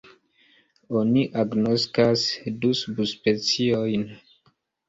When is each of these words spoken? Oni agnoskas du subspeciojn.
Oni 1.01 1.25
agnoskas 1.43 2.25
du 2.65 2.73
subspeciojn. 2.83 4.11